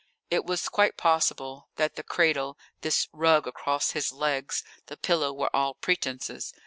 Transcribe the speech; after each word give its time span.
_]It 0.31 0.45
was 0.45 0.67
quite 0.67 0.97
possible 0.97 1.69
that 1.75 1.95
the 1.95 2.01
cradle, 2.01 2.57
this 2.81 3.07
rug 3.13 3.45
across 3.45 3.91
his 3.91 4.11
legs, 4.11 4.63
the 4.87 4.97
pillow, 4.97 5.31
were 5.31 5.55
all 5.55 5.75
pretences. 5.75 6.51